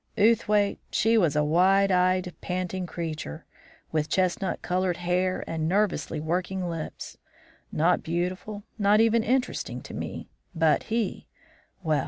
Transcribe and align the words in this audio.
Outhwaite, 0.17 0.79
she 0.89 1.15
was 1.15 1.35
a 1.35 1.43
wild 1.43 1.91
eyed, 1.91 2.33
panting 2.41 2.87
creature, 2.87 3.45
with 3.91 4.09
chestnut 4.09 4.63
coloured 4.63 4.97
hair 4.97 5.43
and 5.45 5.69
nervously 5.69 6.19
working 6.19 6.67
lips; 6.67 7.19
not 7.71 8.01
beautiful, 8.01 8.63
not 8.79 8.99
even 8.99 9.21
interesting 9.21 9.79
to 9.83 9.93
me. 9.93 10.31
But 10.55 10.85
he 10.89 11.27
well! 11.83 11.99